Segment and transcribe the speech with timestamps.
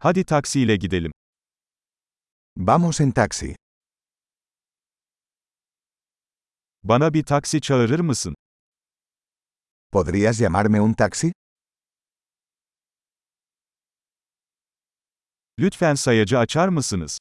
[0.00, 1.12] Hadi taksiyle gidelim.
[2.56, 3.56] Vamos en taxi.
[6.82, 8.34] Bana bir taksi çağırır mısın?
[9.92, 11.32] ¿Podrías llamarme un taxi?
[15.58, 17.18] Lütfen sayacı açar mısınız?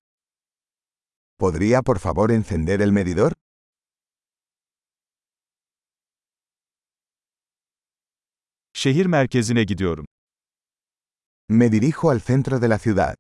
[1.40, 3.32] ¿Podría por favor encender el medidor?
[8.74, 10.07] Şehir merkezine gidiyorum.
[11.50, 13.16] Me dirijo al centro de la ciudad.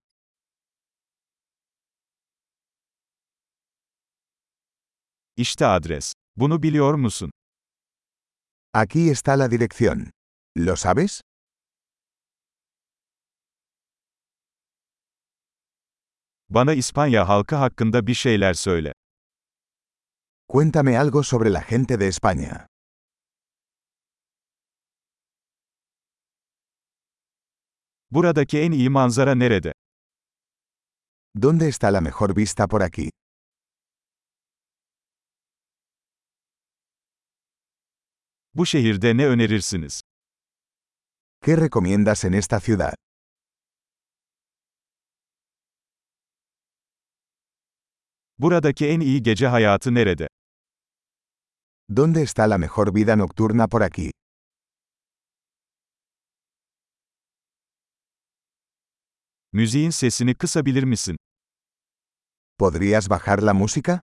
[5.38, 6.14] İşte adres.
[6.36, 7.32] Bunu biliyor musun?
[8.74, 10.11] Aquí está la dirección.
[10.57, 11.21] ¿Lo sabes?
[16.50, 18.94] Bana İspanya halkı hakkında bir şeyler söyle.
[20.50, 22.68] Cuéntame algo sobre la gente de España.
[28.11, 29.71] Buradaki en iyi manzara nerede?
[31.36, 33.09] ¿Dónde está la mejor vista por aquí?
[38.53, 40.02] Bu şehirde ne önerirsiniz?
[41.41, 42.94] ¿Qué recomiendas en esta ciudad?
[48.39, 50.28] Buradaki en iyi gece hayatı nerede?
[51.89, 54.11] ¿Dónde está la mejor vida nocturna por aquí?
[59.58, 61.17] Müziğin sesini kısabilir misin?
[62.59, 64.02] ¿Podrías bajar la música?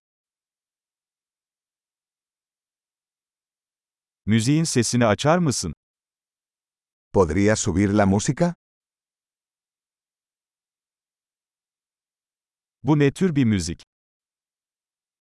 [4.27, 5.73] Müziğin sesini açar mısın?
[7.13, 8.55] ¿Podrías subir la música?
[12.83, 13.83] Bu ne tür bir müzik?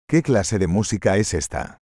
[0.08, 1.78] ¿Qué clase de música es esta?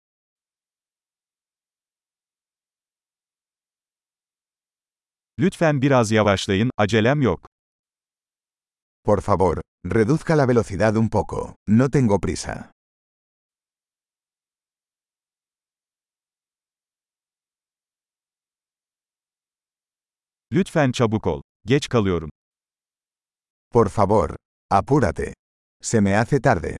[5.38, 7.51] Lütfen biraz yavaşlayın, acelem yok.
[9.04, 11.56] Por favor, reduzca la velocidad un poco.
[11.66, 12.70] No tengo prisa.
[20.52, 21.42] Lütfen çabuk ol.
[21.64, 22.30] Geç kalıyorum.
[23.70, 24.36] Por favor,
[24.70, 25.34] apúrate.
[25.82, 26.76] Se me hace tarde.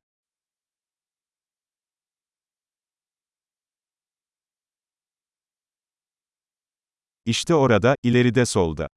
[7.25, 8.89] İşte orada, ileride solda.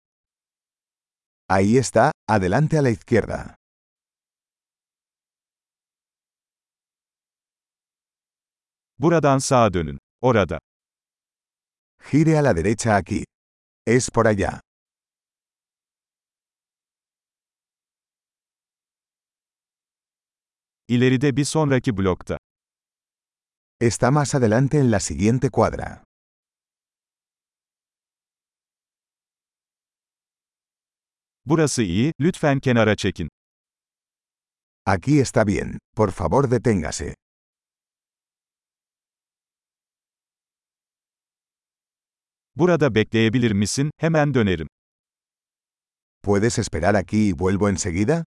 [1.48, 3.56] Ahí está, adelante a la izquierda.
[9.00, 10.00] Buradan sağa dönün.
[10.22, 10.60] Orada.
[12.12, 13.24] Gire a la derecha aquí.
[13.86, 14.62] Es por allá.
[20.88, 22.38] İleride bir sonraki blokta.
[23.80, 26.05] Está más adelante en la siguiente cuadra.
[31.46, 33.30] Burası iyi, lütfen kenara çekin.
[34.86, 35.80] Aquí está bien.
[35.96, 37.16] Por favor deténgase.
[42.56, 43.92] Burada bekleyebilir misin?
[43.98, 44.68] Hemen dönerim.
[46.24, 48.24] ¿Puedes esperar aquí y vuelvo enseguida?